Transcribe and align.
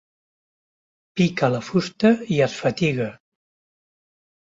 Pica 1.21 1.51
la 1.57 1.61
fusta 1.69 2.13
i 2.39 2.43
es 2.49 2.59
fatiga. 2.65 3.11